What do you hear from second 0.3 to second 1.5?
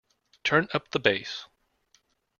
Turn up the bass.